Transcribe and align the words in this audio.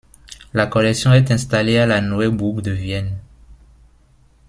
La 0.55 0.65
collection 0.65 1.13
est 1.13 1.29
installée 1.29 1.77
à 1.77 1.85
la 1.85 2.01
Neue 2.01 2.31
Burg 2.31 2.61
de 2.61 2.71
Vienne. 2.71 3.19